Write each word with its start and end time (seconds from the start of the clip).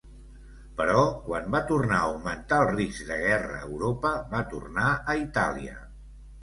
Però 0.79 1.03
quan 1.25 1.51
va 1.57 1.61
tornar 1.73 1.99
a 1.99 2.07
augmentar 2.13 2.63
el 2.65 2.73
risc 2.73 3.07
de 3.13 3.19
guerra 3.27 3.61
a 3.61 3.69
Europa, 3.69 4.17
va 4.35 4.45
tornar 4.57 4.89
a 5.15 5.21
Itàlia. 5.27 5.81